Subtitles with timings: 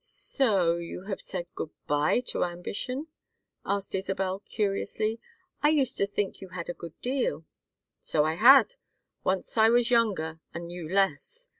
[0.00, 3.06] "So you have said good bye to ambition?"
[3.64, 5.20] asked Isabel, curiously.
[5.62, 7.44] "I used to think you had a good deal."
[8.00, 8.74] "So I had.
[9.22, 11.50] Once I was younger and knew less.